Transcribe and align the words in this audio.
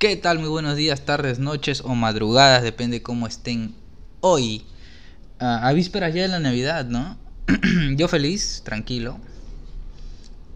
¿Qué 0.00 0.16
tal? 0.16 0.38
Muy 0.38 0.48
buenos 0.48 0.76
días, 0.76 1.04
tardes, 1.04 1.40
noches 1.40 1.82
o 1.84 1.94
madrugadas, 1.94 2.62
depende 2.62 3.02
cómo 3.02 3.26
estén 3.26 3.74
hoy. 4.22 4.64
Ah, 5.38 5.68
a 5.68 5.74
vísperas 5.74 6.14
ya 6.14 6.22
de 6.22 6.28
la 6.28 6.38
Navidad, 6.38 6.86
¿no? 6.86 7.18
Yo 7.98 8.08
feliz, 8.08 8.62
tranquilo. 8.64 9.18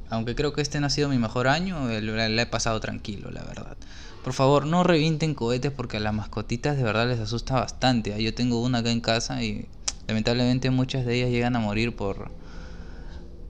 Aunque 0.09 0.35
creo 0.35 0.55
que 0.55 0.63
este 0.63 0.81
no 0.81 0.87
ha 0.87 0.91
sido 0.91 1.11
mi 1.11 1.19
mejor 1.19 1.47
año, 1.47 1.87
le 1.89 2.41
he 2.41 2.47
pasado 2.47 2.81
tranquilo, 2.81 3.31
la 3.31 3.43
verdad. 3.43 3.77
Por 4.23 4.33
favor, 4.33 4.65
no 4.65 4.83
revienten 4.83 5.35
cohetes 5.35 5.73
porque 5.73 5.99
a 5.99 6.01
las 6.01 6.15
mascotitas 6.15 6.79
de 6.79 6.83
verdad 6.83 7.07
les 7.07 7.21
asusta 7.21 7.61
bastante. 7.61 8.23
Yo 8.23 8.33
tengo 8.33 8.63
una 8.63 8.79
acá 8.79 8.93
en 8.93 9.03
casa 9.03 9.43
y 9.43 9.69
lamentablemente 10.09 10.71
muchas 10.71 11.05
de 11.05 11.17
ellas 11.17 11.29
llegan 11.29 11.55
a 11.55 11.59
morir 11.61 11.95
por 11.95 12.31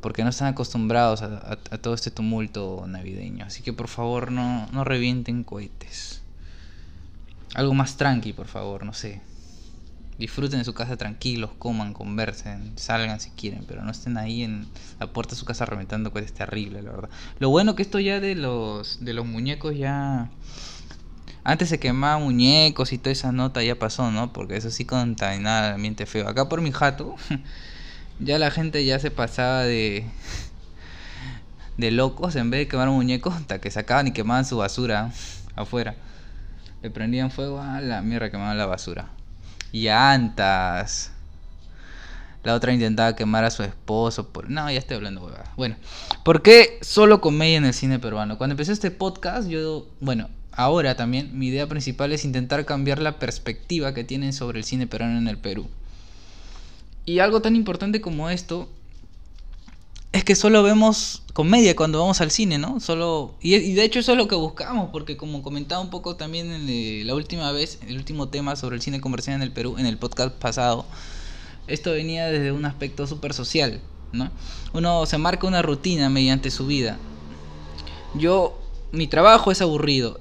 porque 0.05 0.23
no 0.23 0.29
están 0.29 0.49
acostumbrados 0.49 1.23
a, 1.23 1.57
todo 1.81 1.95
este 1.95 2.11
tumulto 2.11 2.85
navideño. 2.87 3.47
Así 3.47 3.63
que 3.63 3.73
por 3.73 3.89
favor 3.89 4.31
no, 4.31 4.67
no 4.71 4.85
revienten 4.85 5.45
cohetes. 5.45 6.21
Algo 7.55 7.73
más 7.73 7.97
tranqui, 7.97 8.35
por 8.35 8.47
favor, 8.47 8.85
no 8.85 8.93
sé. 8.93 9.23
Disfruten 10.19 10.59
de 10.59 10.67
su 10.67 10.75
casa 10.75 10.99
tranquilos, 10.99 11.53
coman, 11.59 11.95
conversen, 11.95 12.75
salgan 12.77 13.19
si 13.19 13.31
quieren, 13.31 13.65
pero 13.67 13.83
no 13.83 13.93
estén 13.93 14.19
ahí 14.19 14.43
en 14.43 14.67
la 15.01 15.07
puerta 15.07 15.31
de 15.31 15.37
su 15.39 15.47
casa 15.47 15.65
reventando 15.65 16.13
cohetes 16.13 16.35
terrible, 16.35 16.83
la 16.83 16.91
verdad. 16.91 17.11
Lo 17.39 17.49
bueno 17.49 17.75
que 17.75 17.81
esto 17.81 17.99
ya 17.99 18.21
de 18.21 18.35
los 18.35 19.03
de 19.03 19.15
los 19.15 19.25
muñecos 19.25 19.75
ya 19.75 20.29
antes 21.45 21.71
se 21.71 21.81
quemaba 21.81 22.19
muñecos 22.19 22.93
y 22.93 22.99
toda 22.99 23.13
esa 23.13 23.33
nota 23.33 23.63
ya 23.63 23.79
pasó, 23.79 24.11
¿no? 24.11 24.35
Porque 24.35 24.59
eso 24.59 24.71
sí 24.71 24.85
contaminaba 24.85 25.69
el 25.69 25.75
ambiente 25.77 26.05
feo. 26.05 26.29
Acá 26.29 26.47
por 26.47 26.61
mi 26.61 26.73
jato 26.73 27.17
ya 28.21 28.39
la 28.39 28.51
gente 28.51 28.85
ya 28.85 28.99
se 28.99 29.11
pasaba 29.11 29.63
de 29.63 30.07
de 31.77 31.91
locos 31.91 32.37
en 32.37 32.51
vez 32.51 32.61
de 32.61 32.69
quemar 32.69 32.89
muñecos 32.89 33.35
hasta 33.35 33.61
que 33.61 33.71
sacaban 33.71 34.07
y 34.07 34.13
quemaban 34.13 34.45
su 34.45 34.57
basura 34.57 35.13
afuera. 35.57 35.95
Le 36.83 36.91
prendían 36.91 37.31
fuego 37.31 37.61
a 37.61 37.81
la 37.81 38.03
mierda 38.03 38.31
quemaban 38.31 38.59
la 38.59 38.67
basura. 38.67 39.09
Y 39.73 39.89
antas. 39.89 41.11
La 42.45 42.55
otra 42.55 42.73
intentaba 42.73 43.17
quemar 43.17 43.45
a 43.45 43.51
su 43.51 43.63
esposo 43.63 44.29
por... 44.29 44.51
no 44.51 44.71
ya 44.71 44.79
estoy 44.79 44.99
hablando 44.99 45.25
huevada 45.25 45.51
bueno 45.57 45.77
¿por 46.25 46.43
qué 46.43 46.79
solo 46.83 47.23
comedia 47.23 47.57
en 47.57 47.65
el 47.65 47.73
cine 47.73 47.99
peruano? 47.99 48.37
cuando 48.37 48.53
empecé 48.53 48.73
este 48.73 48.91
podcast 48.91 49.49
yo 49.49 49.89
bueno 50.01 50.29
ahora 50.53 50.95
también 50.95 51.39
mi 51.39 51.47
idea 51.47 51.67
principal 51.67 52.13
es 52.13 52.27
intentar 52.27 52.67
cambiar 52.67 52.99
la 52.99 53.19
perspectiva 53.19 53.95
que 53.95 54.05
tienen 54.05 54.35
sobre 54.35 54.59
el 54.59 54.67
cine 54.67 54.87
peruano 54.87 55.17
en 55.17 55.27
el 55.27 55.39
Perú 55.39 55.71
y 57.07 57.19
algo 57.19 57.43
tan 57.43 57.57
importante 57.57 58.01
como 58.01 58.31
esto 58.31 58.69
es 60.13 60.23
que 60.23 60.37
solo 60.37 60.63
vemos 60.63 61.23
comedia 61.33 61.75
cuando 61.75 61.99
vamos 61.99 62.21
al 62.21 62.31
cine, 62.31 62.57
¿no? 62.57 62.79
Solo 62.79 63.35
y, 63.41 63.73
de 63.73 63.83
hecho 63.83 63.99
eso 63.99 64.13
es 64.13 64.19
lo 64.19 64.29
que 64.29 64.37
buscamos, 64.37 64.91
porque 64.93 65.17
como 65.17 65.43
comentaba 65.43 65.81
un 65.81 65.91
poco 65.91 66.15
también 66.15 66.53
en 66.53 67.07
la 67.07 67.15
última 67.15 67.51
vez, 67.51 67.81
el 67.89 67.97
último 67.97 68.29
tema 68.29 68.55
sobre 68.55 68.77
el 68.77 68.83
cine 68.83 69.01
comercial 69.01 69.37
en 69.37 69.43
el 69.43 69.51
Perú, 69.51 69.75
en 69.77 69.87
el 69.87 69.99
podcast 69.99 70.33
pasado, 70.33 70.87
esto 71.67 71.91
venía 71.91 72.27
desde 72.27 72.53
un 72.53 72.65
aspecto 72.65 73.09
súper 73.09 73.35
social, 73.35 73.81
¿no? 74.13 74.31
Uno 74.73 75.05
se 75.07 75.19
marca 75.19 75.49
una 75.49 75.63
rutina 75.63 76.09
mediante 76.11 76.53
su 76.53 76.67
vida. 76.67 76.97
Yo, 78.15 78.57
mi 78.93 79.09
trabajo 79.09 79.51
es 79.51 79.61
aburrido. 79.61 80.21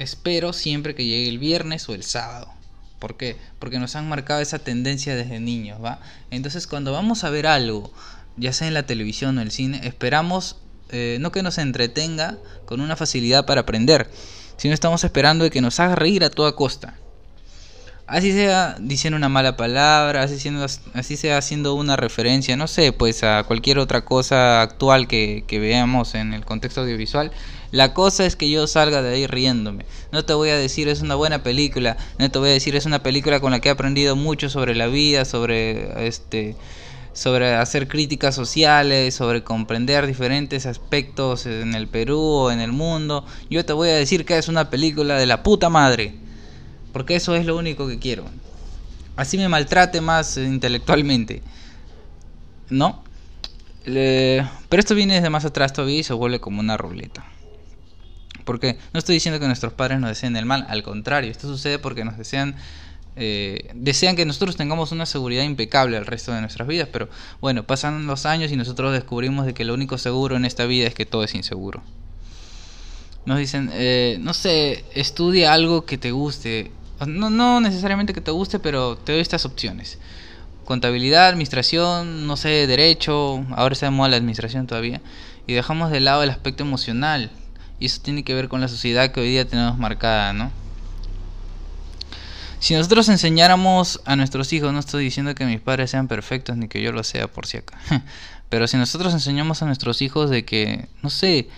Espero 0.00 0.52
siempre 0.52 0.96
que 0.96 1.04
llegue 1.04 1.28
el 1.28 1.38
viernes 1.38 1.88
o 1.88 1.94
el 1.94 2.02
sábado. 2.02 2.57
¿Por 2.98 3.16
qué? 3.16 3.36
Porque 3.58 3.78
nos 3.78 3.96
han 3.96 4.08
marcado 4.08 4.40
esa 4.40 4.58
tendencia 4.58 5.14
desde 5.14 5.40
niños, 5.40 5.82
¿va? 5.82 6.00
Entonces 6.30 6.66
cuando 6.66 6.92
vamos 6.92 7.24
a 7.24 7.30
ver 7.30 7.46
algo, 7.46 7.92
ya 8.36 8.52
sea 8.52 8.68
en 8.68 8.74
la 8.74 8.84
televisión 8.84 9.38
o 9.38 9.42
el 9.42 9.50
cine, 9.50 9.80
esperamos 9.84 10.56
eh, 10.90 11.18
no 11.20 11.32
que 11.32 11.42
nos 11.42 11.58
entretenga 11.58 12.38
con 12.64 12.80
una 12.80 12.96
facilidad 12.96 13.44
para 13.46 13.62
aprender, 13.62 14.10
sino 14.56 14.74
estamos 14.74 15.04
esperando 15.04 15.44
de 15.44 15.50
que 15.50 15.60
nos 15.60 15.80
haga 15.80 15.94
reír 15.94 16.24
a 16.24 16.30
toda 16.30 16.56
costa. 16.56 16.94
Así 18.08 18.32
sea 18.32 18.76
diciendo 18.80 19.18
una 19.18 19.28
mala 19.28 19.58
palabra, 19.58 20.22
así, 20.22 20.38
siendo, 20.38 20.64
así 20.94 21.16
sea 21.18 21.36
haciendo 21.36 21.74
una 21.74 21.94
referencia, 21.94 22.56
no 22.56 22.66
sé, 22.66 22.92
pues 22.94 23.22
a 23.22 23.44
cualquier 23.44 23.78
otra 23.78 24.06
cosa 24.06 24.62
actual 24.62 25.06
que, 25.06 25.44
que 25.46 25.58
veamos 25.58 26.14
en 26.14 26.32
el 26.32 26.46
contexto 26.46 26.80
audiovisual, 26.80 27.32
la 27.70 27.92
cosa 27.92 28.24
es 28.24 28.34
que 28.34 28.48
yo 28.48 28.66
salga 28.66 29.02
de 29.02 29.14
ahí 29.14 29.26
riéndome. 29.26 29.84
No 30.10 30.24
te 30.24 30.32
voy 30.32 30.48
a 30.48 30.56
decir 30.56 30.88
es 30.88 31.02
una 31.02 31.16
buena 31.16 31.42
película, 31.42 31.98
no 32.18 32.30
te 32.30 32.38
voy 32.38 32.48
a 32.48 32.52
decir 32.52 32.74
es 32.76 32.86
una 32.86 33.02
película 33.02 33.40
con 33.40 33.52
la 33.52 33.60
que 33.60 33.68
he 33.68 33.72
aprendido 33.72 34.16
mucho 34.16 34.48
sobre 34.48 34.74
la 34.74 34.86
vida, 34.86 35.26
sobre 35.26 36.06
este 36.06 36.56
sobre 37.12 37.56
hacer 37.56 37.88
críticas 37.88 38.34
sociales, 38.34 39.14
sobre 39.14 39.42
comprender 39.42 40.06
diferentes 40.06 40.64
aspectos 40.64 41.44
en 41.44 41.74
el 41.74 41.88
Perú 41.88 42.20
o 42.20 42.50
en 42.50 42.60
el 42.60 42.72
mundo. 42.72 43.26
Yo 43.50 43.66
te 43.66 43.74
voy 43.74 43.90
a 43.90 43.96
decir 43.96 44.24
que 44.24 44.38
es 44.38 44.48
una 44.48 44.70
película 44.70 45.16
de 45.16 45.26
la 45.26 45.42
puta 45.42 45.68
madre. 45.68 46.14
Porque 46.92 47.16
eso 47.16 47.34
es 47.34 47.46
lo 47.46 47.56
único 47.56 47.86
que 47.86 47.98
quiero. 47.98 48.24
Así 49.16 49.36
me 49.36 49.48
maltrate 49.48 50.00
más 50.00 50.36
intelectualmente. 50.36 51.42
¿No? 52.70 53.02
pero 53.84 54.80
esto 54.80 54.94
viene 54.94 55.14
desde 55.14 55.30
más 55.30 55.46
atrás 55.46 55.72
todavía 55.72 56.00
y 56.00 56.02
se 56.02 56.12
vuelve 56.12 56.40
como 56.40 56.60
una 56.60 56.76
ruleta. 56.76 57.24
Porque 58.44 58.76
no 58.92 58.98
estoy 58.98 59.14
diciendo 59.14 59.40
que 59.40 59.46
nuestros 59.46 59.72
padres 59.72 59.98
nos 59.98 60.10
deseen 60.10 60.36
el 60.36 60.44
mal, 60.44 60.66
al 60.68 60.82
contrario, 60.82 61.30
esto 61.30 61.48
sucede 61.48 61.78
porque 61.78 62.04
nos 62.04 62.18
desean 62.18 62.56
eh, 63.20 63.72
desean 63.74 64.14
que 64.14 64.24
nosotros 64.24 64.56
tengamos 64.56 64.92
una 64.92 65.04
seguridad 65.04 65.42
impecable 65.42 65.96
el 65.96 66.06
resto 66.06 66.32
de 66.32 66.40
nuestras 66.40 66.68
vidas, 66.68 66.88
pero 66.92 67.08
bueno, 67.40 67.64
pasan 67.64 68.06
los 68.06 68.26
años 68.26 68.52
y 68.52 68.56
nosotros 68.56 68.92
descubrimos 68.92 69.44
de 69.44 69.54
que 69.54 69.64
lo 69.64 69.74
único 69.74 69.98
seguro 69.98 70.36
en 70.36 70.44
esta 70.44 70.66
vida 70.66 70.86
es 70.86 70.94
que 70.94 71.04
todo 71.04 71.24
es 71.24 71.34
inseguro. 71.34 71.82
Nos 73.26 73.38
dicen, 73.38 73.70
eh, 73.72 74.18
no 74.20 74.34
sé, 74.34 74.84
estudia 74.94 75.52
algo 75.52 75.84
que 75.84 75.98
te 75.98 76.12
guste, 76.12 76.70
no, 77.06 77.30
no 77.30 77.60
necesariamente 77.60 78.12
que 78.12 78.20
te 78.20 78.30
guste, 78.30 78.58
pero 78.58 78.96
te 78.96 79.12
doy 79.12 79.20
estas 79.20 79.44
opciones. 79.44 79.98
Contabilidad, 80.64 81.28
administración, 81.28 82.26
no 82.26 82.36
sé, 82.36 82.66
derecho, 82.66 83.44
ahora 83.56 83.76
de 83.80 83.90
moda 83.90 84.10
la 84.10 84.16
administración 84.16 84.66
todavía, 84.66 85.00
y 85.46 85.54
dejamos 85.54 85.90
de 85.90 86.00
lado 86.00 86.22
el 86.22 86.30
aspecto 86.30 86.62
emocional, 86.62 87.30
y 87.80 87.86
eso 87.86 88.00
tiene 88.02 88.24
que 88.24 88.34
ver 88.34 88.48
con 88.48 88.60
la 88.60 88.68
sociedad 88.68 89.12
que 89.12 89.20
hoy 89.20 89.28
día 89.30 89.48
tenemos 89.48 89.78
marcada, 89.78 90.32
¿no? 90.32 90.50
Si 92.60 92.74
nosotros 92.74 93.08
enseñáramos 93.08 94.00
a 94.04 94.16
nuestros 94.16 94.52
hijos, 94.52 94.72
no 94.72 94.80
estoy 94.80 95.04
diciendo 95.04 95.34
que 95.34 95.46
mis 95.46 95.60
padres 95.60 95.92
sean 95.92 96.08
perfectos 96.08 96.56
ni 96.56 96.66
que 96.66 96.82
yo 96.82 96.90
lo 96.90 97.04
sea 97.04 97.28
por 97.28 97.46
si 97.46 97.58
acá, 97.58 97.78
pero 98.48 98.66
si 98.66 98.76
nosotros 98.76 99.14
enseñamos 99.14 99.62
a 99.62 99.66
nuestros 99.66 100.02
hijos 100.02 100.28
de 100.28 100.44
que, 100.44 100.88
no 101.02 101.08
sé, 101.08 101.48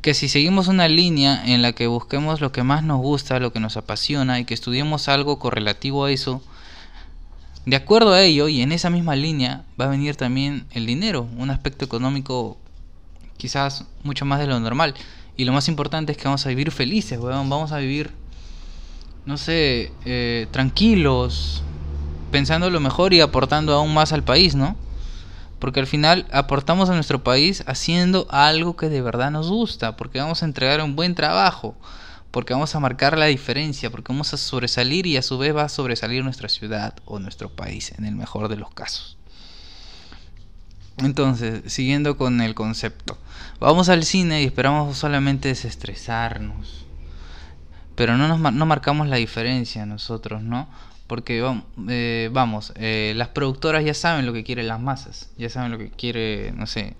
que 0.00 0.14
si 0.14 0.28
seguimos 0.28 0.68
una 0.68 0.88
línea 0.88 1.42
en 1.44 1.62
la 1.62 1.72
que 1.72 1.86
busquemos 1.86 2.40
lo 2.40 2.50
que 2.50 2.62
más 2.62 2.82
nos 2.82 3.00
gusta, 3.00 3.38
lo 3.38 3.52
que 3.52 3.60
nos 3.60 3.76
apasiona 3.76 4.40
y 4.40 4.44
que 4.44 4.54
estudiemos 4.54 5.08
algo 5.08 5.38
correlativo 5.38 6.04
a 6.06 6.10
eso, 6.10 6.42
de 7.66 7.76
acuerdo 7.76 8.12
a 8.12 8.22
ello 8.22 8.48
y 8.48 8.62
en 8.62 8.72
esa 8.72 8.90
misma 8.90 9.14
línea 9.14 9.64
va 9.80 9.84
a 9.84 9.88
venir 9.88 10.16
también 10.16 10.66
el 10.72 10.86
dinero, 10.86 11.28
un 11.36 11.50
aspecto 11.50 11.84
económico 11.84 12.58
quizás 13.36 13.84
mucho 14.02 14.24
más 14.24 14.40
de 14.40 14.46
lo 14.46 14.58
normal. 14.60 14.94
Y 15.36 15.44
lo 15.44 15.52
más 15.52 15.68
importante 15.68 16.12
es 16.12 16.18
que 16.18 16.24
vamos 16.24 16.44
a 16.46 16.48
vivir 16.50 16.70
felices. 16.70 17.18
Vamos 17.20 17.72
a 17.72 17.78
vivir, 17.78 18.10
no 19.26 19.36
sé, 19.36 19.92
eh, 20.04 20.46
tranquilos, 20.50 21.62
pensando 22.30 22.70
lo 22.70 22.80
mejor 22.80 23.12
y 23.14 23.20
aportando 23.20 23.74
aún 23.74 23.92
más 23.94 24.12
al 24.12 24.22
país, 24.22 24.54
¿no? 24.54 24.76
Porque 25.62 25.78
al 25.78 25.86
final 25.86 26.26
aportamos 26.32 26.90
a 26.90 26.94
nuestro 26.94 27.22
país 27.22 27.62
haciendo 27.68 28.26
algo 28.30 28.74
que 28.74 28.88
de 28.88 29.00
verdad 29.00 29.30
nos 29.30 29.48
gusta, 29.48 29.94
porque 29.94 30.18
vamos 30.18 30.42
a 30.42 30.46
entregar 30.46 30.82
un 30.82 30.96
buen 30.96 31.14
trabajo, 31.14 31.76
porque 32.32 32.52
vamos 32.52 32.74
a 32.74 32.80
marcar 32.80 33.16
la 33.16 33.26
diferencia, 33.26 33.88
porque 33.88 34.12
vamos 34.12 34.34
a 34.34 34.38
sobresalir 34.38 35.06
y 35.06 35.16
a 35.16 35.22
su 35.22 35.38
vez 35.38 35.54
va 35.54 35.62
a 35.62 35.68
sobresalir 35.68 36.24
nuestra 36.24 36.48
ciudad 36.48 36.94
o 37.04 37.20
nuestro 37.20 37.48
país, 37.48 37.92
en 37.96 38.06
el 38.06 38.16
mejor 38.16 38.48
de 38.48 38.56
los 38.56 38.74
casos. 38.74 39.16
Entonces, 40.96 41.72
siguiendo 41.72 42.16
con 42.16 42.40
el 42.40 42.56
concepto, 42.56 43.16
vamos 43.60 43.88
al 43.88 44.02
cine 44.02 44.42
y 44.42 44.46
esperamos 44.46 44.98
solamente 44.98 45.46
desestresarnos, 45.46 46.86
pero 47.94 48.16
no 48.16 48.26
nos 48.26 48.52
no 48.52 48.66
marcamos 48.66 49.06
la 49.06 49.14
diferencia 49.14 49.86
nosotros, 49.86 50.42
¿no? 50.42 50.66
Porque 51.12 51.44
eh, 51.90 52.30
vamos, 52.32 52.72
eh, 52.76 53.12
las 53.16 53.28
productoras 53.28 53.84
ya 53.84 53.92
saben 53.92 54.24
lo 54.24 54.32
que 54.32 54.44
quieren 54.44 54.66
las 54.66 54.80
masas, 54.80 55.28
ya 55.36 55.50
saben 55.50 55.70
lo 55.70 55.76
que 55.76 55.90
quiere, 55.90 56.54
no 56.56 56.66
sé, 56.66 56.94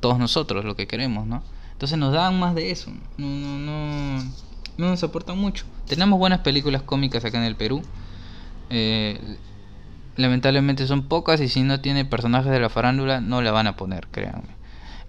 todos 0.00 0.18
nosotros, 0.18 0.66
lo 0.66 0.76
que 0.76 0.86
queremos, 0.86 1.26
¿no? 1.26 1.42
Entonces 1.72 1.96
nos 1.96 2.12
dan 2.12 2.38
más 2.38 2.54
de 2.54 2.70
eso, 2.70 2.90
no, 3.16 3.26
no, 3.26 3.58
no, 3.58 4.22
no 4.76 4.88
nos 4.90 5.02
aportan 5.02 5.38
mucho. 5.38 5.64
Tenemos 5.88 6.18
buenas 6.18 6.40
películas 6.40 6.82
cómicas 6.82 7.24
acá 7.24 7.38
en 7.38 7.44
el 7.44 7.56
Perú. 7.56 7.80
Eh, 8.68 9.38
lamentablemente 10.16 10.86
son 10.86 11.08
pocas 11.08 11.40
y 11.40 11.48
si 11.48 11.62
no 11.62 11.80
tiene 11.80 12.04
personajes 12.04 12.52
de 12.52 12.60
la 12.60 12.68
farándula 12.68 13.22
no 13.22 13.40
la 13.40 13.50
van 13.50 13.66
a 13.66 13.76
poner, 13.76 14.08
créanme. 14.08 14.54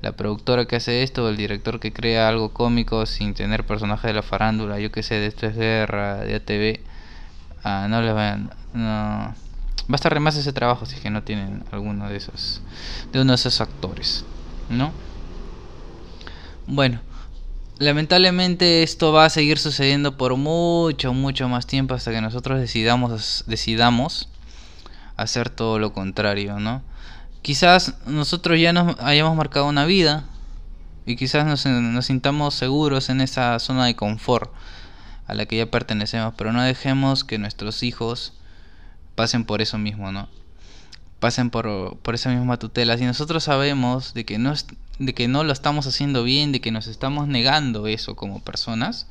La 0.01 0.13
productora 0.13 0.63
que 0.63 0.77
hace 0.77 1.03
esto, 1.03 1.27
el 1.27 1.35
director 1.35 1.81
que 1.81 1.91
crea 1.91 2.29
algo 2.29 2.53
cómico 2.53 3.05
sin 3.05 3.33
tener 3.33 3.65
personajes 3.65 4.07
de 4.07 4.13
la 4.13 4.23
farándula, 4.23 4.79
yo 4.79 4.93
que 4.93 5.03
sé, 5.03 5.15
de 5.15 5.27
esto 5.27 5.45
es 5.45 5.57
guerra, 5.57 6.19
de 6.19 6.35
ATV, 6.35 6.87
ah, 7.63 7.87
no 7.89 8.01
les 8.01 8.13
van, 8.13 8.51
no, 8.73 9.33
va 9.89 9.93
a 9.93 9.95
estar 9.95 10.17
ese 10.27 10.53
trabajo 10.53 10.85
si 10.85 10.95
es 10.95 11.01
que 11.01 11.09
no 11.09 11.23
tienen 11.23 11.63
alguno 11.71 12.09
de 12.09 12.17
esos, 12.17 12.61
de 13.11 13.21
uno 13.21 13.31
de 13.31 13.35
esos 13.35 13.61
actores, 13.61 14.25
¿no? 14.69 14.91
Bueno, 16.67 16.99
lamentablemente 17.79 18.83
esto 18.83 19.13
va 19.13 19.25
a 19.25 19.29
seguir 19.29 19.59
sucediendo 19.59 20.17
por 20.17 20.35
mucho, 20.35 21.13
mucho 21.13 21.47
más 21.47 21.65
tiempo 21.67 21.93
hasta 21.93 22.11
que 22.11 22.19
nosotros 22.19 22.59
decidamos, 22.59 23.45
decidamos 23.47 24.29
hacer 25.15 25.49
todo 25.49 25.79
lo 25.79 25.93
contrario, 25.93 26.59
¿no? 26.59 26.81
Quizás 27.41 27.95
nosotros 28.05 28.59
ya 28.59 28.73
nos 28.73 28.99
hayamos 28.99 29.37
marcado 29.37 29.67
una 29.67 29.85
vida 29.85 30.25
y 31.05 31.15
quizás 31.15 31.45
nos, 31.45 31.65
nos 31.65 32.05
sintamos 32.05 32.55
seguros 32.55 33.09
en 33.09 33.21
esa 33.21 33.57
zona 33.59 33.85
de 33.85 33.95
confort 33.95 34.51
a 35.27 35.33
la 35.33 35.45
que 35.45 35.57
ya 35.57 35.69
pertenecemos, 35.69 36.33
pero 36.37 36.53
no 36.53 36.63
dejemos 36.63 37.23
que 37.23 37.37
nuestros 37.37 37.83
hijos 37.83 38.33
pasen 39.15 39.45
por 39.45 39.61
eso 39.61 39.77
mismo, 39.77 40.11
¿no? 40.11 40.29
Pasen 41.19 41.49
por, 41.49 41.97
por 41.97 42.15
esa 42.15 42.29
misma 42.29 42.57
tutela. 42.57 42.97
Si 42.97 43.05
nosotros 43.05 43.43
sabemos 43.43 44.13
de 44.13 44.25
que, 44.25 44.37
no, 44.37 44.53
de 44.99 45.13
que 45.13 45.27
no 45.27 45.43
lo 45.43 45.51
estamos 45.51 45.87
haciendo 45.87 46.23
bien, 46.23 46.51
de 46.51 46.61
que 46.61 46.71
nos 46.71 46.87
estamos 46.87 47.27
negando 47.27 47.87
eso 47.87 48.15
como 48.15 48.43
personas, 48.43 49.07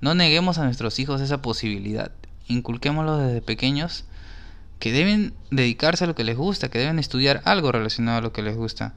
no 0.00 0.14
neguemos 0.14 0.58
a 0.58 0.64
nuestros 0.64 0.98
hijos 0.98 1.20
esa 1.20 1.42
posibilidad. 1.42 2.12
Inculquémoslo 2.48 3.18
desde 3.18 3.42
pequeños 3.42 4.04
que 4.78 4.92
deben 4.92 5.34
dedicarse 5.50 6.04
a 6.04 6.06
lo 6.06 6.14
que 6.14 6.24
les 6.24 6.36
gusta, 6.36 6.68
que 6.68 6.78
deben 6.78 6.98
estudiar 6.98 7.42
algo 7.44 7.72
relacionado 7.72 8.18
a 8.18 8.22
lo 8.22 8.32
que 8.32 8.42
les 8.42 8.56
gusta. 8.56 8.94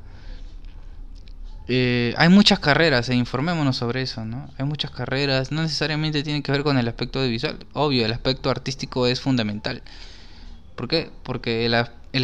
Eh, 1.72 2.16
hay 2.18 2.30
muchas 2.30 2.58
carreras, 2.58 3.10
e 3.10 3.16
informémonos 3.16 3.78
sobre 3.78 4.02
eso, 4.02 4.26
¿no? 4.26 4.50
Hay 4.58 4.66
muchas 4.66 4.90
carreras, 4.90 5.52
no 5.52 5.62
necesariamente 5.62 6.24
tienen 6.24 6.42
que 6.42 6.52
ver 6.52 6.64
con 6.64 6.80
el 6.80 6.88
aspecto 6.88 7.22
visual. 7.22 7.60
Obvio, 7.74 8.08
el 8.08 8.12
aspecto 8.12 8.50
artístico 8.50 9.06
es 9.06 9.22
fundamental. 9.22 9.84
¿Por 10.76 10.88
qué? 10.88 11.12
Porque 11.22 11.68
el, 11.68 11.76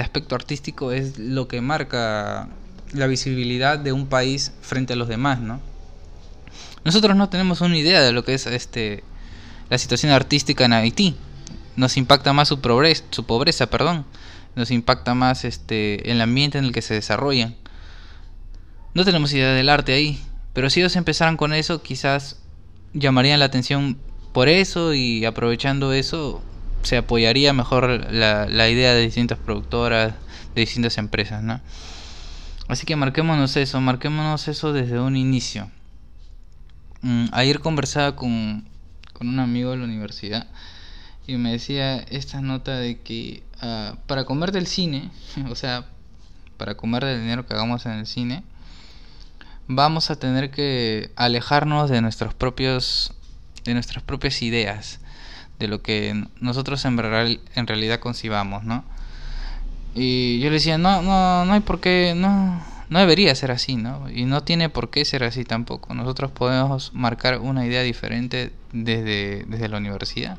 aspecto 0.02 0.34
artístico 0.34 0.92
es 0.92 1.20
lo 1.20 1.48
que 1.48 1.62
marca 1.62 2.50
la 2.92 3.06
visibilidad 3.06 3.78
de 3.78 3.92
un 3.92 4.08
país 4.08 4.52
frente 4.62 4.94
a 4.94 4.96
los 4.96 5.08
demás, 5.08 5.40
¿no? 5.40 5.62
Nosotros 6.84 7.16
no 7.16 7.30
tenemos 7.30 7.62
una 7.62 7.78
idea 7.78 8.02
de 8.02 8.14
lo 8.14 8.26
que 8.26 8.34
es 8.34 8.48
este 8.48 9.04
la 9.70 9.78
situación 9.78 10.12
artística 10.12 10.66
en 10.66 10.74
Haití 10.74 11.16
nos 11.76 11.98
impacta 11.98 12.34
más 12.34 12.48
su 12.48 12.60
su 13.12 13.26
pobreza, 13.26 13.68
perdón. 13.68 14.06
Nos 14.56 14.72
impacta 14.72 15.14
más 15.14 15.46
este 15.46 16.10
el 16.10 16.22
ambiente 16.22 16.58
en 16.58 16.66
el 16.66 16.72
que 16.72 16.82
se 16.82 16.96
desarrollan. 16.96 17.56
No 18.96 19.04
tenemos 19.04 19.34
idea 19.34 19.52
del 19.52 19.68
arte 19.68 19.92
ahí, 19.92 20.24
pero 20.54 20.70
si 20.70 20.80
ellos 20.80 20.96
empezaran 20.96 21.36
con 21.36 21.54
eso, 21.54 21.84
quizás 21.84 22.40
llamarían 22.94 23.40
la 23.40 23.46
atención 23.46 23.98
por 24.32 24.48
eso 24.48 24.94
y 24.94 25.26
aprovechando 25.26 25.92
eso 25.92 26.42
se 26.82 26.96
apoyaría 26.96 27.52
mejor 27.52 28.10
la, 28.10 28.70
idea 28.70 28.94
de 28.94 29.02
distintas 29.02 29.38
productoras, 29.38 30.14
de 30.56 30.62
distintas 30.62 30.98
empresas, 30.98 31.44
¿no? 31.44 31.60
Así 32.70 32.86
que 32.86 32.96
marquémonos 32.96 33.58
eso, 33.58 33.82
marquémonos 33.82 34.48
eso 34.48 34.72
desde 34.72 34.98
un 34.98 35.18
inicio. 35.18 35.70
Mm, 37.02 37.26
ayer 37.34 37.60
conversaba 37.60 38.16
con, 38.16 38.64
con 39.12 39.28
un 39.28 39.42
amigo 39.42 39.72
de 39.72 39.78
la 39.78 39.84
universidad 39.84 40.48
y 41.28 41.36
me 41.36 41.52
decía 41.52 41.98
esta 41.98 42.40
nota 42.40 42.78
de 42.78 43.02
que 43.02 43.44
uh, 43.62 43.98
para 44.08 44.24
comer 44.24 44.54
del 44.54 44.68
cine, 44.68 45.12
o 45.50 45.56
sea, 45.56 45.84
para 46.56 46.76
comer 46.76 47.04
del 47.04 47.20
dinero 47.20 47.46
que 47.46 47.56
hagamos 47.56 47.86
en 47.86 47.92
el 47.92 48.08
cine, 48.08 48.44
vamos 49.68 50.12
a 50.12 50.18
tener 50.18 50.52
que 50.52 51.12
alejarnos 51.16 51.90
de 51.90 52.02
nuestros 52.02 52.34
propios 52.34 53.14
de 53.66 53.74
nuestras 53.74 54.04
propias 54.04 54.42
ideas, 54.42 55.00
de 55.60 55.68
lo 55.68 55.82
que 55.82 56.26
nosotros 56.40 56.86
en, 56.86 57.00
en 57.00 57.68
realidad 57.68 58.00
concibamos, 58.00 58.64
¿no? 58.64 58.84
Y 59.96 60.40
yo 60.40 60.50
le 60.50 60.56
decía, 60.56 60.78
no, 60.78 61.02
no, 61.02 61.46
no 61.46 61.54
hay 61.54 61.62
por 61.62 61.80
qué, 61.80 62.14
no, 62.16 62.64
no 62.90 63.00
debería 63.00 63.34
ser 63.34 63.52
así, 63.52 63.76
¿no? 63.76 64.10
Y 64.10 64.26
no 64.26 64.44
tiene 64.44 64.70
por 64.70 64.90
qué 64.90 65.04
ser 65.04 65.24
así 65.24 65.46
tampoco. 65.46 65.94
Nosotros 65.94 66.32
podemos 66.32 66.94
marcar 66.94 67.40
una 67.40 67.66
idea 67.66 67.82
diferente 67.82 68.52
desde, 68.72 69.46
desde 69.48 69.68
la 69.68 69.78
universidad 69.78 70.38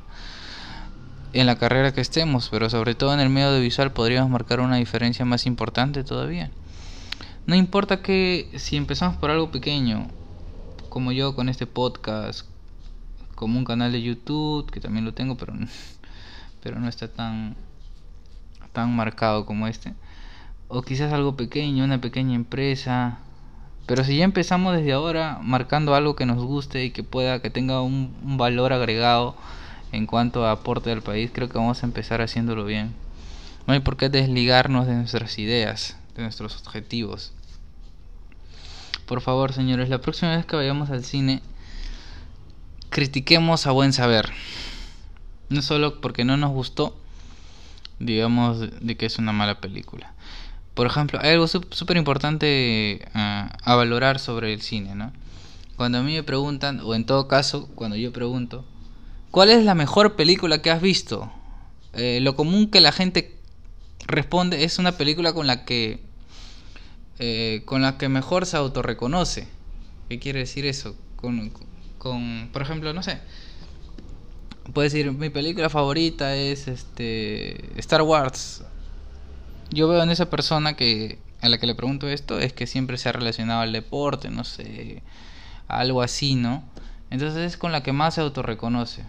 en 1.32 1.46
la 1.46 1.56
carrera 1.56 1.92
que 1.92 2.00
estemos, 2.00 2.48
pero 2.50 2.70
sobre 2.70 2.94
todo 2.94 3.12
en 3.12 3.20
el 3.20 3.28
medio 3.28 3.48
audiovisual 3.48 3.92
podríamos 3.92 4.30
marcar 4.30 4.60
una 4.60 4.76
diferencia 4.76 5.24
más 5.24 5.46
importante 5.46 6.02
todavía. 6.04 6.50
No 7.46 7.54
importa 7.54 8.02
que 8.02 8.50
si 8.56 8.76
empezamos 8.76 9.16
por 9.18 9.30
algo 9.30 9.52
pequeño, 9.52 10.08
como 10.88 11.12
yo 11.12 11.36
con 11.36 11.48
este 11.48 11.64
podcast, 11.64 12.44
como 13.36 13.56
un 13.56 13.64
canal 13.64 13.92
de 13.92 14.02
YouTube, 14.02 14.68
que 14.68 14.80
también 14.80 15.04
lo 15.04 15.14
tengo, 15.14 15.36
pero, 15.36 15.52
pero 16.62 16.80
no 16.80 16.88
está 16.88 17.06
tan, 17.06 17.54
tan 18.72 18.96
marcado 18.96 19.46
como 19.46 19.68
este, 19.68 19.94
o 20.66 20.82
quizás 20.82 21.12
algo 21.12 21.36
pequeño, 21.36 21.84
una 21.84 22.00
pequeña 22.00 22.34
empresa, 22.34 23.20
pero 23.86 24.02
si 24.02 24.16
ya 24.16 24.24
empezamos 24.24 24.76
desde 24.76 24.92
ahora 24.92 25.38
marcando 25.40 25.94
algo 25.94 26.16
que 26.16 26.26
nos 26.26 26.42
guste 26.42 26.84
y 26.84 26.90
que 26.90 27.04
pueda, 27.04 27.40
que 27.40 27.50
tenga 27.50 27.80
un, 27.80 28.12
un 28.24 28.38
valor 28.38 28.72
agregado, 28.72 29.36
en 29.92 30.06
cuanto 30.06 30.44
a 30.44 30.50
aporte 30.50 30.90
al 30.90 31.02
país, 31.02 31.30
creo 31.32 31.48
que 31.48 31.58
vamos 31.58 31.84
a 31.84 31.86
empezar 31.86 32.20
haciéndolo 32.22 32.64
bien. 32.64 32.92
No 33.68 33.74
hay 33.74 33.80
por 33.80 33.96
qué 33.96 34.08
desligarnos 34.08 34.88
de 34.88 34.94
nuestras 34.94 35.38
ideas, 35.38 35.96
de 36.16 36.22
nuestros 36.22 36.56
objetivos. 36.58 37.32
Por 39.06 39.20
favor, 39.20 39.52
señores, 39.52 39.88
la 39.88 40.00
próxima 40.00 40.36
vez 40.36 40.44
que 40.44 40.56
vayamos 40.56 40.90
al 40.90 41.04
cine, 41.04 41.40
critiquemos 42.90 43.66
a 43.66 43.70
buen 43.70 43.92
saber. 43.92 44.32
No 45.48 45.62
solo 45.62 46.00
porque 46.00 46.24
no 46.24 46.36
nos 46.36 46.50
gustó, 46.50 46.96
digamos, 47.98 48.60
de 48.80 48.96
que 48.96 49.06
es 49.06 49.18
una 49.18 49.32
mala 49.32 49.60
película. 49.60 50.12
Por 50.74 50.86
ejemplo, 50.86 51.18
hay 51.22 51.30
algo 51.30 51.46
súper 51.48 51.96
importante 51.96 53.08
ah, 53.14 53.56
a 53.62 53.74
valorar 53.76 54.18
sobre 54.18 54.52
el 54.52 54.60
cine, 54.60 54.94
¿no? 54.94 55.12
Cuando 55.76 55.98
a 55.98 56.02
mí 56.02 56.14
me 56.14 56.22
preguntan, 56.22 56.80
o 56.80 56.94
en 56.94 57.06
todo 57.06 57.28
caso, 57.28 57.68
cuando 57.74 57.96
yo 57.96 58.12
pregunto, 58.12 58.64
¿Cuál 59.36 59.50
es 59.50 59.66
la 59.66 59.74
mejor 59.74 60.16
película 60.16 60.62
que 60.62 60.70
has 60.70 60.80
visto? 60.80 61.30
Eh, 61.92 62.20
lo 62.22 62.36
común 62.36 62.70
que 62.70 62.80
la 62.80 62.90
gente 62.90 63.36
responde 64.06 64.64
es 64.64 64.78
una 64.78 64.92
película 64.92 65.34
con 65.34 65.46
la 65.46 65.66
que 65.66 66.02
eh, 67.18 67.62
con 67.64 67.82
la 67.82 67.98
que 67.98 68.08
mejor 68.08 68.46
se 68.46 68.56
autorreconoce. 68.56 69.48
¿Qué 70.08 70.18
quiere 70.18 70.40
decir 70.40 70.66
eso? 70.66 70.94
Con, 71.16 71.50
con, 71.98 72.50
por 72.52 72.62
ejemplo, 72.62 72.92
no 72.92 73.02
sé. 73.02 73.18
Puede 74.72 74.88
decir, 74.88 75.12
mi 75.12 75.30
película 75.30 75.70
favorita 75.70 76.34
es 76.34 76.68
este 76.68 77.78
Star 77.78 78.02
Wars. 78.02 78.64
Yo 79.70 79.88
veo 79.88 80.02
en 80.02 80.10
esa 80.10 80.28
persona 80.28 80.76
que 80.76 81.18
a 81.40 81.48
la 81.48 81.58
que 81.58 81.66
le 81.66 81.74
pregunto 81.74 82.08
esto 82.08 82.38
es 82.38 82.52
que 82.52 82.66
siempre 82.66 82.98
se 82.98 83.08
ha 83.08 83.12
relacionado 83.12 83.60
al 83.60 83.72
deporte, 83.72 84.30
no 84.30 84.44
sé, 84.44 85.02
algo 85.68 86.02
así, 86.02 86.34
¿no? 86.34 86.62
Entonces 87.10 87.52
es 87.52 87.56
con 87.56 87.72
la 87.72 87.82
que 87.82 87.92
más 87.92 88.14
se 88.14 88.20
autorreconoce. 88.20 89.04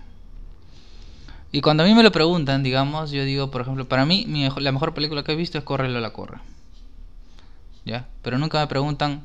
Y 1.51 1.61
cuando 1.61 1.83
a 1.83 1.85
mí 1.85 1.93
me 1.93 2.03
lo 2.03 2.11
preguntan, 2.11 2.61
digamos, 2.61 3.11
yo 3.11 3.23
digo, 3.23 3.49
por 3.49 3.61
ejemplo, 3.61 3.87
para 3.87 4.05
mí 4.05 4.25
mi, 4.27 4.47
la 4.57 4.71
mejor 4.71 4.93
película 4.93 5.23
que 5.23 5.31
he 5.31 5.35
visto 5.35 5.57
es 5.57 5.63
Corre 5.63 5.89
la 5.89 6.13
corre. 6.13 6.39
¿Ya? 7.87 8.05
Pero 8.21 8.37
nunca 8.37 8.59
me 8.59 8.67
preguntan 8.67 9.23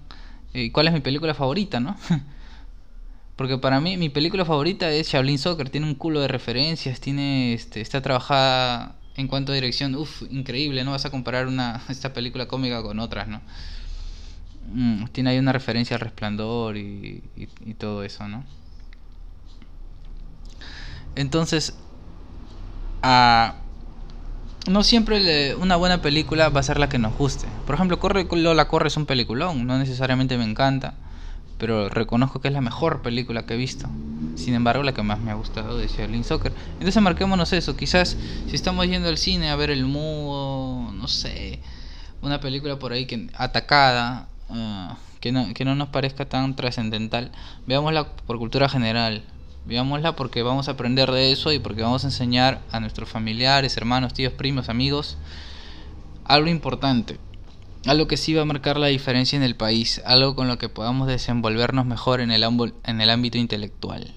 eh, 0.54 0.70
cuál 0.70 0.86
es 0.86 0.92
mi 0.92 1.00
película 1.00 1.34
favorita, 1.34 1.80
¿no? 1.80 1.96
Porque 3.36 3.58
para 3.58 3.80
mí 3.80 3.96
mi 3.96 4.08
película 4.08 4.44
favorita 4.44 4.90
es 4.92 5.08
Shaolin 5.08 5.38
Soccer, 5.38 5.68
tiene 5.68 5.86
un 5.86 5.96
culo 5.96 6.20
de 6.20 6.28
referencias, 6.28 7.00
tiene 7.00 7.54
este 7.54 7.80
está 7.80 8.00
trabajada 8.00 8.94
en 9.16 9.26
cuanto 9.26 9.50
a 9.50 9.56
dirección, 9.56 9.96
uff, 9.96 10.22
increíble, 10.30 10.84
no 10.84 10.92
vas 10.92 11.04
a 11.04 11.10
comparar 11.10 11.48
una 11.48 11.82
esta 11.88 12.12
película 12.12 12.46
cómica 12.46 12.82
con 12.82 13.00
otras, 13.00 13.26
¿no? 13.26 13.40
Mm, 14.72 15.06
tiene 15.06 15.30
ahí 15.30 15.38
una 15.38 15.52
referencia 15.52 15.96
al 15.96 16.00
resplandor 16.00 16.76
y, 16.76 17.20
y 17.66 17.74
todo 17.74 18.04
eso, 18.04 18.28
¿no? 18.28 18.44
Entonces, 21.16 21.74
no 24.66 24.84
siempre 24.84 25.54
una 25.56 25.76
buena 25.76 26.02
película 26.02 26.48
va 26.48 26.60
a 26.60 26.62
ser 26.62 26.78
la 26.78 26.88
que 26.88 26.98
nos 26.98 27.16
guste. 27.16 27.46
Por 27.66 27.74
ejemplo, 27.74 27.98
Corre 27.98 28.26
Lola 28.30 28.68
Corre 28.68 28.88
es 28.88 28.96
un 28.96 29.06
peliculón, 29.06 29.66
no 29.66 29.78
necesariamente 29.78 30.38
me 30.38 30.44
encanta, 30.44 30.94
pero 31.58 31.88
reconozco 31.88 32.40
que 32.40 32.48
es 32.48 32.54
la 32.54 32.60
mejor 32.60 33.02
película 33.02 33.44
que 33.44 33.54
he 33.54 33.56
visto. 33.56 33.88
Sin 34.36 34.54
embargo, 34.54 34.82
la 34.82 34.94
que 34.94 35.02
más 35.02 35.20
me 35.20 35.30
ha 35.30 35.34
gustado 35.34 35.80
es 35.80 35.92
Shaolin 35.92 36.24
Soccer. 36.24 36.52
Entonces 36.74 37.02
marquémonos 37.02 37.52
eso, 37.52 37.76
quizás 37.76 38.16
si 38.48 38.54
estamos 38.54 38.86
yendo 38.86 39.08
al 39.08 39.18
cine 39.18 39.50
a 39.50 39.56
ver 39.56 39.70
El 39.70 39.84
Mudo, 39.84 40.92
no 40.92 41.08
sé, 41.08 41.60
una 42.22 42.40
película 42.40 42.78
por 42.78 42.92
ahí 42.92 43.06
que 43.06 43.28
atacada, 43.34 44.28
ah, 44.48 44.96
que, 45.20 45.32
no, 45.32 45.52
que 45.54 45.64
no 45.64 45.74
nos 45.74 45.88
parezca 45.88 46.24
tan 46.24 46.54
trascendental, 46.54 47.32
veámosla 47.66 48.08
por 48.26 48.38
cultura 48.38 48.68
general, 48.68 49.24
Veámosla 49.64 50.16
porque 50.16 50.42
vamos 50.42 50.68
a 50.68 50.72
aprender 50.72 51.10
de 51.10 51.32
eso 51.32 51.52
y 51.52 51.58
porque 51.58 51.82
vamos 51.82 52.04
a 52.04 52.08
enseñar 52.08 52.62
a 52.70 52.80
nuestros 52.80 53.08
familiares, 53.08 53.76
hermanos, 53.76 54.12
tíos, 54.12 54.32
primos, 54.32 54.68
amigos 54.68 55.18
algo 56.24 56.48
importante, 56.48 57.18
algo 57.86 58.06
que 58.06 58.16
sí 58.16 58.34
va 58.34 58.42
a 58.42 58.46
marcar 58.46 58.78
la 58.78 58.86
diferencia 58.86 59.36
en 59.36 59.42
el 59.42 59.56
país, 59.56 60.00
algo 60.04 60.34
con 60.34 60.48
lo 60.48 60.58
que 60.58 60.68
podamos 60.68 61.08
desenvolvernos 61.08 61.86
mejor 61.86 62.20
en 62.20 62.30
el, 62.30 62.44
en 62.84 63.00
el 63.00 63.10
ámbito 63.10 63.38
intelectual. 63.38 64.14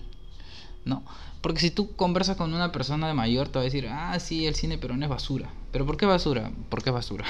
¿No? 0.86 1.04
Porque 1.42 1.60
si 1.60 1.72
tú 1.72 1.96
conversas 1.96 2.38
con 2.38 2.54
una 2.54 2.72
persona 2.72 3.08
de 3.08 3.14
mayor, 3.14 3.50
te 3.50 3.60
va 3.60 3.62
a 3.62 3.66
decir, 3.66 3.88
ah, 3.90 4.20
sí, 4.20 4.46
el 4.46 4.56
cine 4.56 4.78
pero 4.78 4.96
no 4.96 5.04
es 5.04 5.10
basura. 5.10 5.50
¿Pero 5.72 5.86
por 5.86 5.98
qué 5.98 6.06
basura? 6.06 6.52
Porque 6.70 6.90
es 6.90 6.94
basura. 6.94 7.26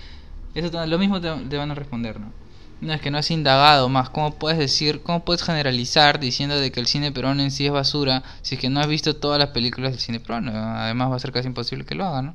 Eso 0.54 0.86
lo 0.86 0.98
mismo 0.98 1.20
te, 1.20 1.30
te 1.48 1.56
van 1.56 1.70
a 1.70 1.74
responder, 1.74 2.18
¿no? 2.18 2.32
No, 2.80 2.92
es 2.92 3.00
que 3.00 3.10
no 3.10 3.18
has 3.18 3.30
indagado 3.30 3.88
más. 3.88 4.10
¿Cómo 4.10 4.38
puedes 4.38 4.58
decir, 4.58 5.02
cómo 5.02 5.24
puedes 5.24 5.42
generalizar 5.42 6.20
diciendo 6.20 6.60
de 6.60 6.70
que 6.70 6.80
el 6.80 6.86
cine 6.86 7.10
peruano 7.10 7.42
en 7.42 7.50
sí 7.50 7.66
es 7.66 7.72
basura 7.72 8.22
si 8.42 8.56
es 8.56 8.60
que 8.60 8.68
no 8.68 8.80
has 8.80 8.86
visto 8.86 9.16
todas 9.16 9.38
las 9.38 9.50
películas 9.50 9.92
del 9.92 10.00
cine 10.00 10.20
peruano? 10.20 10.52
Además 10.52 11.10
va 11.10 11.16
a 11.16 11.20
ser 11.20 11.32
casi 11.32 11.48
imposible 11.48 11.86
que 11.86 11.94
lo 11.94 12.04
hagan, 12.04 12.26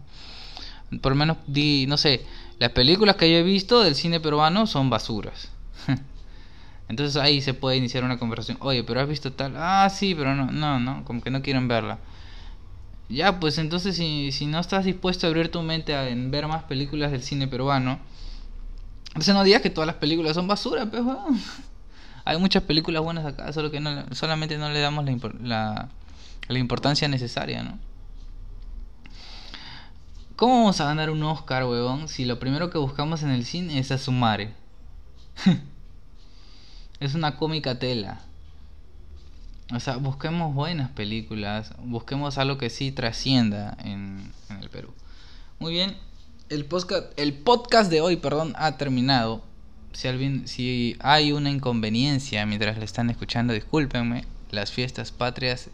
¿no? 0.91 0.99
Por 0.99 1.11
lo 1.11 1.15
menos 1.15 1.37
di, 1.47 1.85
no 1.87 1.95
sé, 1.97 2.25
las 2.59 2.71
películas 2.71 3.15
que 3.15 3.31
yo 3.31 3.37
he 3.37 3.43
visto 3.43 3.81
del 3.81 3.95
cine 3.95 4.19
peruano 4.19 4.67
son 4.67 4.89
basuras. 4.89 5.49
Entonces 6.89 7.15
ahí 7.21 7.41
se 7.41 7.53
puede 7.53 7.77
iniciar 7.77 8.03
una 8.03 8.17
conversación. 8.19 8.57
Oye, 8.61 8.83
pero 8.83 8.99
has 8.99 9.07
visto 9.07 9.31
tal. 9.31 9.53
Ah, 9.55 9.89
sí, 9.89 10.15
pero 10.15 10.35
no, 10.35 10.51
no, 10.51 10.79
no, 10.79 11.05
como 11.05 11.21
que 11.21 11.31
no 11.31 11.41
quieren 11.41 11.67
verla. 11.67 11.99
Ya, 13.09 13.39
pues 13.39 13.57
entonces 13.57 13.95
si, 13.95 14.31
si 14.31 14.45
no 14.47 14.59
estás 14.59 14.85
dispuesto 14.85 15.27
a 15.27 15.29
abrir 15.29 15.51
tu 15.51 15.61
mente 15.61 15.95
a 15.95 16.09
en 16.09 16.31
ver 16.31 16.47
más 16.47 16.63
películas 16.63 17.11
del 17.11 17.23
cine 17.23 17.47
peruano, 17.47 17.99
entonces 19.11 19.33
no 19.33 19.43
digas 19.43 19.61
que 19.61 19.69
todas 19.69 19.87
las 19.87 19.97
películas 19.97 20.35
son 20.35 20.47
basura, 20.47 20.85
pues, 20.85 21.03
Hay 22.23 22.37
muchas 22.37 22.63
películas 22.63 23.03
buenas 23.03 23.25
acá, 23.25 23.51
solo 23.51 23.71
que 23.71 23.79
no, 23.79 24.05
solamente 24.13 24.57
no 24.57 24.69
le 24.69 24.79
damos 24.79 25.05
la, 25.41 25.89
importancia 26.49 27.07
necesaria, 27.07 27.63
¿no? 27.63 27.79
¿Cómo 30.35 30.59
vamos 30.59 30.79
a 30.79 30.85
ganar 30.85 31.09
un 31.09 31.21
Oscar, 31.23 31.65
huevón, 31.65 32.07
si 32.07 32.25
lo 32.25 32.39
primero 32.39 32.69
que 32.69 32.77
buscamos 32.77 33.23
en 33.23 33.31
el 33.31 33.43
cine 33.45 33.79
es 33.79 33.91
a 33.91 33.97
Sumare? 33.97 34.53
es 36.99 37.15
una 37.15 37.35
cómica 37.37 37.79
tela. 37.79 38.21
O 39.73 39.79
sea, 39.79 39.97
busquemos 39.97 40.53
buenas 40.53 40.89
películas, 40.91 41.73
busquemos 41.83 42.37
algo 42.37 42.57
que 42.57 42.69
sí 42.69 42.91
trascienda 42.91 43.75
en, 43.83 44.31
en 44.49 44.57
el 44.57 44.69
Perú. 44.69 44.93
Muy 45.59 45.73
bien, 45.73 45.97
el 46.51 46.65
podcast, 46.65 47.17
el 47.17 47.33
podcast 47.33 47.89
de 47.89 48.01
hoy, 48.01 48.17
perdón, 48.17 48.53
ha 48.57 48.75
terminado. 48.75 49.41
Si, 49.93 50.09
alguien, 50.09 50.49
si 50.49 50.97
hay 50.99 51.31
una 51.31 51.49
inconveniencia 51.49 52.45
mientras 52.45 52.77
le 52.77 52.83
están 52.83 53.09
escuchando, 53.09 53.53
discúlpenme. 53.53 54.25
Las 54.51 54.69
fiestas 54.69 55.13
patrias. 55.13 55.69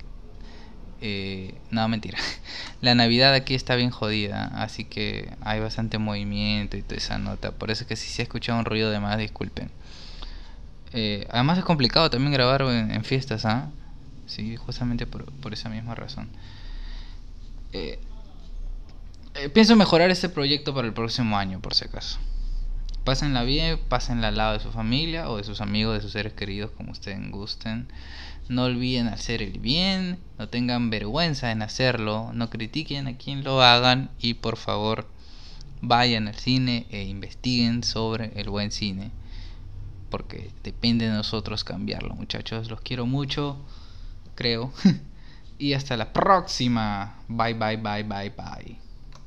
Eh, 1.01 1.55
no, 1.71 1.87
mentira. 1.87 2.19
La 2.81 2.93
Navidad 2.93 3.33
aquí 3.33 3.55
está 3.55 3.75
bien 3.75 3.89
jodida. 3.89 4.51
Así 4.53 4.85
que 4.85 5.33
hay 5.41 5.59
bastante 5.59 5.97
movimiento 5.97 6.77
y 6.77 6.83
toda 6.83 6.97
esa 6.97 7.17
nota. 7.17 7.51
Por 7.51 7.71
eso 7.71 7.83
es 7.83 7.87
que 7.87 7.95
si 7.95 8.09
se 8.09 8.21
ha 8.21 8.23
escuchado 8.23 8.59
un 8.59 8.65
ruido 8.65 8.91
de 8.91 8.99
más, 8.99 9.17
disculpen. 9.17 9.71
Eh, 10.93 11.27
además 11.31 11.57
es 11.57 11.65
complicado 11.65 12.11
también 12.11 12.31
grabar 12.31 12.61
en, 12.61 13.03
fiestas, 13.03 13.45
¿ah? 13.45 13.71
Sí, 14.27 14.55
justamente 14.57 15.07
por, 15.07 15.25
por 15.25 15.53
esa 15.53 15.69
misma 15.69 15.95
razón. 15.95 16.29
Eh, 17.73 17.99
eh, 19.39 19.49
pienso 19.49 19.75
mejorar 19.75 20.09
este 20.09 20.29
proyecto 20.29 20.73
para 20.73 20.87
el 20.87 20.93
próximo 20.93 21.37
año, 21.37 21.59
por 21.59 21.73
si 21.73 21.85
acaso. 21.85 22.19
Pásenla 23.03 23.43
bien, 23.43 23.79
pásenla 23.87 24.27
al 24.27 24.37
lado 24.37 24.53
de 24.53 24.59
su 24.59 24.71
familia 24.71 25.29
o 25.29 25.37
de 25.37 25.43
sus 25.43 25.61
amigos, 25.61 25.95
de 25.95 26.01
sus 26.01 26.11
seres 26.11 26.33
queridos, 26.33 26.71
como 26.71 26.91
ustedes 26.91 27.19
gusten. 27.31 27.87
No 28.49 28.63
olviden 28.63 29.07
hacer 29.07 29.41
el 29.41 29.59
bien, 29.59 30.19
no 30.37 30.49
tengan 30.49 30.89
vergüenza 30.89 31.51
en 31.51 31.61
hacerlo, 31.61 32.31
no 32.33 32.49
critiquen 32.49 33.07
a 33.07 33.17
quien 33.17 33.43
lo 33.43 33.61
hagan 33.61 34.09
y 34.19 34.35
por 34.35 34.57
favor 34.57 35.07
vayan 35.81 36.27
al 36.27 36.35
cine 36.35 36.85
e 36.89 37.03
investiguen 37.03 37.83
sobre 37.83 38.31
el 38.39 38.49
buen 38.49 38.71
cine. 38.71 39.11
Porque 40.09 40.51
depende 40.63 41.05
de 41.05 41.11
nosotros 41.11 41.63
cambiarlo, 41.63 42.15
muchachos. 42.15 42.69
Los 42.69 42.81
quiero 42.81 43.05
mucho, 43.05 43.57
creo. 44.35 44.71
y 45.59 45.73
hasta 45.73 45.97
la 45.97 46.13
próxima. 46.13 47.19
Bye, 47.27 47.53
bye, 47.53 47.77
bye, 47.77 48.03
bye, 48.03 48.29
bye. 48.29 48.86